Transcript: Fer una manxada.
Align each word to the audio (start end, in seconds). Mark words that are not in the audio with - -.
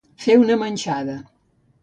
Fer 0.23 0.37
una 0.45 0.57
manxada. 0.61 1.19